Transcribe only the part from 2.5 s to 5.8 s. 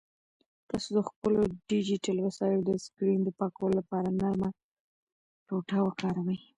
د سکرین د پاکولو لپاره نرمه ټوټه